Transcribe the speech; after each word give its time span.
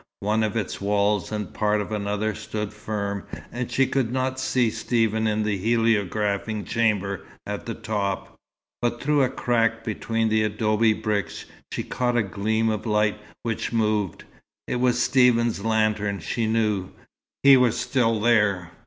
One 0.21 0.41
of 0.41 0.57
its 0.57 0.81
walls 0.81 1.31
and 1.31 1.53
part 1.53 1.79
of 1.79 1.91
another 1.91 2.33
stood 2.33 2.73
firm, 2.73 3.23
and 3.51 3.69
she 3.69 3.85
could 3.85 4.11
not 4.11 4.39
see 4.39 4.71
Stephen 4.71 5.27
in 5.27 5.43
the 5.43 5.59
heliographing 5.59 6.65
chamber 6.65 7.23
at 7.45 7.67
the 7.67 7.75
top. 7.75 8.35
But 8.81 8.99
through 8.99 9.21
a 9.21 9.29
crack 9.29 9.83
between 9.83 10.29
the 10.29 10.41
adobe 10.41 10.93
bricks 10.93 11.45
she 11.71 11.83
caught 11.83 12.17
a 12.17 12.23
gleam 12.23 12.67
of 12.69 12.87
light, 12.87 13.19
which 13.43 13.71
moved. 13.71 14.23
It 14.67 14.77
was 14.77 14.99
Stephen's 14.99 15.63
lantern, 15.63 16.19
she 16.19 16.47
knew. 16.47 16.89
He 17.43 17.55
was 17.55 17.79
still 17.79 18.19
there. 18.19 18.71